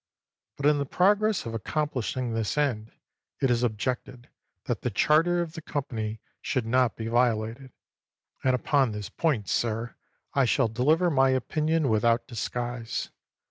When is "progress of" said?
0.87-1.53